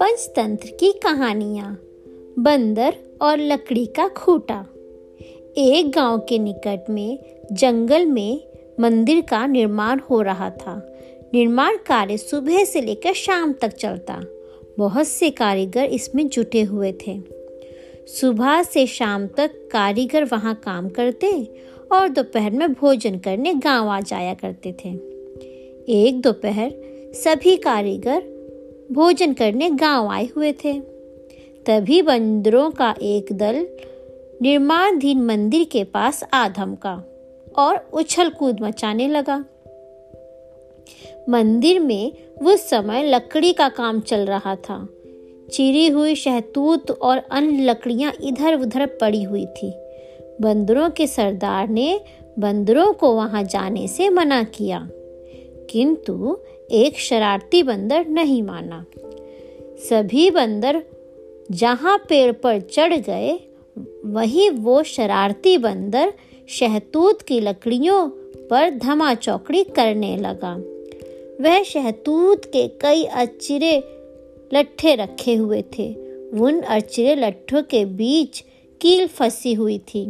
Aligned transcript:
पंचतंत्र 0.00 0.68
की 0.80 0.92
कहानियाँ, 0.92 1.82
बंदर 2.38 2.94
और 3.22 3.38
लकड़ी 3.38 3.86
का 3.86 4.08
खूटा। 4.08 4.66
एक 5.58 5.92
गाँव 5.94 6.18
के 6.18 6.38
निकट 6.38 6.84
में, 6.90 7.18
जंगल 7.52 8.06
में 8.06 8.40
मंदिर 8.80 9.20
का 9.20 9.46
निर्माण 9.46 9.98
हो 9.98 10.22
रहा 10.22 10.50
था। 10.50 10.98
निर्माण 11.34 11.76
कार्य 11.76 12.16
सुबह 12.16 12.64
से 12.64 12.80
लेकर 12.80 13.12
शाम 13.12 13.52
तक 13.52 13.68
चलता। 13.68 14.22
बहुत 14.78 15.08
से 15.08 15.30
कारीगर 15.30 15.84
इसमें 15.84 16.28
जुटे 16.28 16.62
हुए 16.62 16.92
थे। 16.92 17.20
सुबह 18.06 18.62
से 18.62 18.86
शाम 18.86 19.26
तक 19.26 19.68
कारीगर 19.72 20.24
वहाँ 20.24 20.54
काम 20.54 20.88
करते 20.88 21.48
और 21.92 22.08
दोपहर 22.08 22.50
में 22.50 22.72
भोजन 22.72 23.18
करने 23.18 23.54
गाँव 23.54 23.88
आ 23.88 24.00
जाया 24.00 24.34
करते 24.34 24.72
थे। 24.72 24.88
एक 25.88 26.20
दोपहर 26.20 26.72
सभी 27.14 27.56
कारीगर 27.56 28.22
भोजन 28.92 29.32
करने 29.32 29.70
गाँव 29.70 30.08
आए 30.08 30.28
हुए 30.36 30.52
थे। 30.52 30.80
तभी 31.66 32.02
बंदरों 32.02 32.70
का 32.70 32.94
एक 33.02 33.32
दल 33.32 33.66
निर्माणाधीन 34.42 35.22
मंदिर 35.22 35.64
के 35.64 35.84
पास 35.84 36.24
आ 36.32 36.48
धमका 36.48 37.04
और 37.58 37.90
उछल 37.92 38.28
कूद 38.28 38.60
मचाने 38.60 39.08
लगा। 39.08 39.44
मंदिर 41.28 41.80
में 41.80 42.12
उस 42.42 42.70
समय 42.70 43.02
लकड़ी 43.02 43.52
का 43.52 43.68
काम 43.68 44.00
चल 44.00 44.26
रहा 44.26 44.56
था। 44.56 44.88
चिरी 45.52 45.88
हुई 45.88 46.14
शहतूत 46.14 46.90
और 46.90 47.18
अन्य 47.18 47.64
लकड़ियाँ 47.64 48.12
इधर 48.24 48.60
उधर 48.60 48.86
पड़ी 48.86 49.22
हुई 49.22 49.46
थी। 49.46 49.72
बंदरों 50.40 50.88
के 50.90 51.06
सरदार 51.06 51.68
ने 51.68 52.00
बंदरों 52.38 52.92
को 52.92 53.12
वहाँ 53.14 53.42
जाने 53.44 53.86
से 53.88 54.08
मना 54.08 54.42
किया, 54.44 54.88
किंतु 55.70 56.36
एक 56.72 56.98
शरारती 56.98 57.62
बंदर 57.62 58.06
नहीं 58.06 58.42
माना। 58.42 58.84
सभी 59.80 60.30
बंदर 60.30 60.82
जहाँ 61.50 61.96
पेड़ 62.08 62.32
पर 62.32 62.60
चढ़ 62.60 62.94
गए, 62.96 63.32
वहीं 64.04 64.50
वो 64.50 64.82
शरारती 64.82 65.56
बंदर 65.58 66.12
शहतूत 66.48 67.22
की 67.22 67.40
लकड़ियों 67.40 68.08
पर 68.50 68.70
धमा 68.70 69.14
चौकड़ी 69.14 69.62
करने 69.64 70.16
लगा। 70.16 70.54
वह 71.40 71.62
शहतूत 71.62 72.44
के 72.44 72.66
कई 72.80 73.04
अचिरे 73.04 73.76
लट्ठे 74.52 74.94
रखे 74.94 75.34
हुए 75.34 75.62
थे। 75.78 75.92
उन 76.40 76.60
अचिरे 76.60 77.14
लट्ठों 77.14 77.62
के 77.62 77.84
बीच 77.84 78.44
कील 78.80 79.06
फंसी 79.06 79.52
हुई 79.54 79.78
थी। 79.78 80.04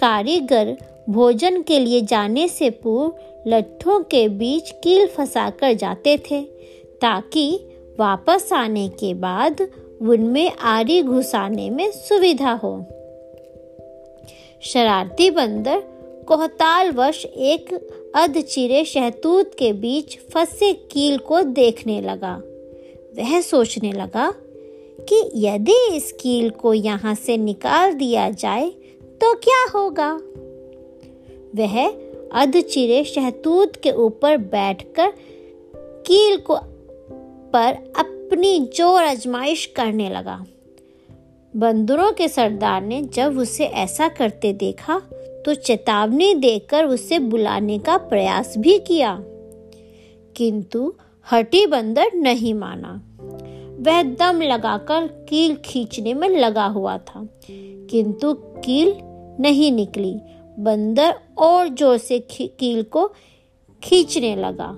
कारीगर 0.00 0.76
भोजन 1.08 1.62
के 1.62 1.78
लिए 1.78 2.00
जाने 2.00 2.48
से 2.48 2.70
पूर्व 2.70 3.50
लट्ठों 3.50 4.00
के 4.00 4.28
बीच 4.28 4.70
कील 4.70 5.06
फंसाकर 5.06 5.72
जाते 5.72 6.18
थे, 6.18 6.42
ताकि 7.00 7.66
वापस 8.00 8.52
आने 8.52 8.88
के 8.88 9.14
बाद 9.14 9.60
उनमें 10.02 10.52
आरी 10.60 11.02
घुसाने 11.02 11.70
में 11.70 11.90
सुविधा 11.90 12.52
हो। 12.52 12.86
शरारती 14.62 15.30
बंदर 15.30 15.82
कोहताल 16.28 16.90
वश 16.90 17.24
एक 17.24 17.72
अधचिरे 18.14 18.84
शहतूत 18.84 19.54
के 19.58 19.72
बीच 19.72 20.18
फंसे 20.34 20.72
कील 20.72 21.18
को 21.18 21.42
देखने 21.42 22.00
लगा। 22.00 22.34
वह 23.16 23.40
सोचने 23.40 23.92
लगा 23.92 24.32
कि 25.00 25.30
यदि 25.34 25.96
इस 25.96 26.12
कील 26.12 26.50
को 26.50 26.74
यहाँ 26.74 27.14
से 27.14 27.36
निकाल 27.36 27.92
दिया 27.92 28.30
जाए 28.30 28.72
तो 29.20 29.34
क्या 29.34 29.66
होगा? 29.74 30.12
वह 31.54 31.88
अधचिरे 32.32 33.04
शहतूत 33.04 33.76
के 33.76 33.90
ऊपर 33.90 34.36
बैठकर 34.36 35.12
कील 35.78 36.36
को 36.36 36.56
पर 37.52 37.92
अपनी 37.98 38.70
ज़ोर 38.76 39.04
आजमाइश 39.04 39.66
करने 39.66 40.10
लगा। 40.10 40.44
बंदरों 41.56 42.12
के 42.12 42.28
सरदार 42.28 42.82
ने 42.82 43.02
जब 43.02 43.38
उसे 43.38 43.64
ऐसा 43.64 44.08
करते 44.08 44.52
देखा 44.52 45.02
तो 45.46 45.54
चेतावनी 45.54 46.34
देकर 46.34 46.84
उसे 46.84 47.18
बुलाने 47.18 47.78
का 47.78 47.96
प्रयास 47.96 48.54
भी 48.58 48.78
किया। 48.78 49.18
किंतु 50.36 50.94
हटी 51.32 51.66
बंदर 51.66 52.06
नहीं 52.14 52.54
माना। 52.54 53.02
वह 53.80 54.02
दम 54.02 54.40
लगाकर 54.42 55.06
कील 55.06 55.54
खींचने 55.54 56.14
में 56.14 56.28
लगा 56.28 56.66
हुआ 56.66 56.98
था। 56.98 57.28
किंतु 57.90 58.34
कील 58.34 59.09
नहीं 59.40 59.72
निकली। 59.72 60.14
बंदर 60.58 61.14
और 61.38 61.68
ज़ोर 61.68 61.98
से 61.98 62.18
कील 62.30 62.82
को 62.82 63.06
खींचने 63.82 64.34
लगा। 64.36 64.70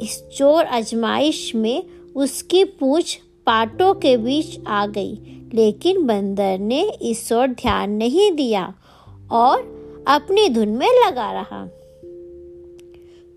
इस 0.00 0.22
ज़ोर 0.38 0.64
आजमाइश 0.64 1.54
में 1.54 1.82
उसकी 2.16 2.64
पूछ 2.64 3.18
पाटों 3.46 3.92
के 3.94 4.16
बीच 4.16 4.58
आ 4.66 4.86
गई, 4.86 5.14
लेकिन 5.54 6.04
बंदर 6.06 6.58
ने 6.58 6.82
इस 7.02 7.32
ओर 7.32 7.46
ध्यान 7.46 7.90
नहीं 7.90 8.30
दिया 8.32 8.74
और 9.32 9.62
अपनी 10.08 10.48
धुन 10.48 10.68
में 10.68 10.88
लगा 11.06 11.30
रहा। 11.32 11.66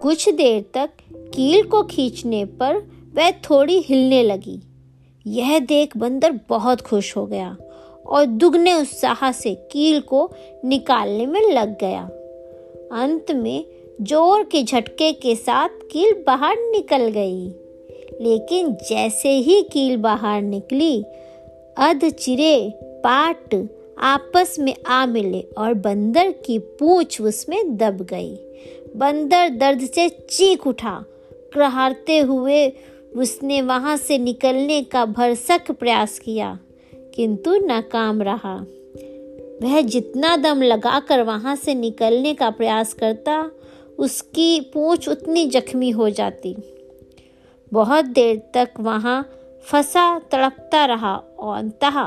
कुछ 0.01 0.29
देर 0.29 0.65
तक 0.73 0.89
कील 1.33 1.63
को 1.63 1.83
खींचने 1.83 2.43
पर 2.45 2.77
वह 3.15 3.31
थोड़ी 3.31 3.79
हिलने 3.79 4.23
लगी। 4.23 4.59
यह 5.25 5.59
देख 5.59 5.97
बंदर 5.97 6.39
बहुत 6.49 6.81
खुश 6.81 7.15
हो 7.17 7.25
गया। 7.25 7.55
और 8.07 8.25
दुगने 8.25 8.73
उत्साह 8.73 9.31
से 9.31 9.55
कील 9.55 9.99
को 9.99 10.31
निकालने 10.65 11.25
में 11.25 11.41
लग 11.41 11.79
गया। 11.79 12.01
अंत 13.01 13.31
में 13.31 13.65
ज़ोर 14.01 14.43
के 14.43 14.63
झटके 14.63 15.11
के 15.11 15.35
साथ 15.35 15.69
कील 15.69 16.23
बाहर 16.27 16.55
निकल 16.59 17.07
गई। 17.07 17.47
लेकिन 18.21 18.77
जैसे 18.89 19.29
ही 19.29 19.61
कील 19.61 19.97
बाहर 19.97 20.41
निकली, 20.41 21.03
अध 21.77 22.09
चिरे 22.09 22.73
पाट 22.83 23.67
आपस 23.99 24.55
में 24.59 24.75
आ 24.87 25.05
मिले 25.05 25.41
और 25.57 25.73
बंदर 25.73 26.31
की 26.31 26.59
पूछ 26.59 27.21
उसमें 27.21 27.77
दब 27.77 28.01
गई। 28.01 28.35
बंदर 28.95 29.49
दर्द 29.49 29.79
से 29.79 30.09
चीख 30.09 30.67
उठा। 30.67 31.05
प्रहारते 31.53 32.19
हुए 32.19 32.73
उसने 33.15 33.61
वहाँ 33.61 33.97
से 33.97 34.17
निकलने 34.17 34.81
का 34.83 35.05
भरसक 35.05 35.71
प्रयास 35.71 36.19
किया। 36.19 36.59
किंतु 37.17 37.57
नाकाम 37.57 38.21
रहा। 38.21 38.65
वह 39.63 39.81
जितना 39.81 40.37
दम 40.37 40.61
लगाकर 40.61 41.21
वहाँ 41.21 41.55
से 41.55 41.75
निकलने 41.75 42.33
का 42.33 42.49
प्रयास 42.49 42.93
करता, 42.93 43.51
उसकी 43.99 44.61
पूंछ 44.61 45.09
उतनी 45.09 45.45
जख्मी 45.45 45.89
हो 45.89 46.09
जाती। 46.09 46.55
बहुत 47.73 48.05
देर 48.05 48.41
तक 48.53 48.69
वहाँ 48.79 49.29
फंसा 49.65 50.19
तड़पता 50.19 50.85
रहा 50.85 51.15
और 51.15 51.57
अंतः 51.57 51.99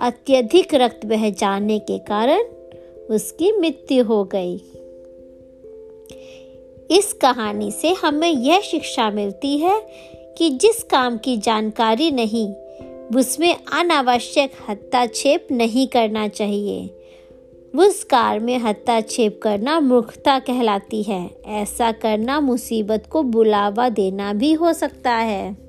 अत्यधिक 0.00 0.74
रक्त 0.74 1.06
बह 1.06 1.30
जाने 1.30 1.78
के 1.78 1.98
कारण 1.98 2.40
उसकी 3.10 3.52
मृत्यु 3.52 4.04
हो 4.04 4.24
गई। 4.24 4.56
इस 6.90 7.12
कहानी 7.12 7.70
से 7.70 7.92
हमें 7.92 8.30
यह 8.30 8.60
शिक्षा 8.60 9.10
मिलती 9.10 9.58
है 9.58 9.80
कि 10.38 10.50
जिस 10.50 10.82
काम 10.82 11.18
की 11.18 11.36
जानकारी 11.36 12.10
नहीं 12.10 12.54
उसमें 13.16 13.56
अनावश्यक 13.72 14.52
हस्ताक्षेप 14.68 15.48
नहीं 15.50 15.88
करना 15.88 16.28
चाहिए। 16.28 16.94
उस 17.76 18.04
कार 18.04 18.40
में 18.40 18.58
हस्ताक्षेप 18.58 19.40
करना 19.42 19.80
मूर्खता 19.80 20.38
कहलाती 20.38 21.02
है। 21.02 21.30
ऐसा 21.46 21.92
करना 21.92 22.40
मुसीबत 22.40 23.04
को 23.10 23.22
बुलावा 23.22 23.88
देना 23.88 24.32
भी 24.32 24.52
हो 24.52 24.72
सकता 24.72 25.10
है। 25.10 25.67